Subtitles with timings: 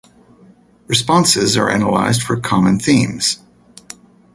[0.87, 3.37] Responses are analyzed for common themes.